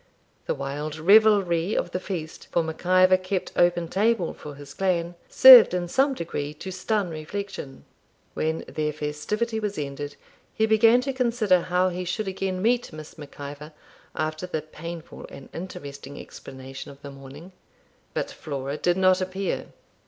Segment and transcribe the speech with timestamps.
[0.47, 5.13] The wild revelry of the feast, for Mac Ivor kept open table for his clan,
[5.29, 7.85] served in some degree to stun reflection.
[8.33, 10.15] When their festivity was ended,
[10.55, 13.73] he began to consider how he should again meet Miss Mac Ivor
[14.15, 17.51] after the painful and interesting explanation of the morning.
[18.15, 19.67] But Flora did not appear.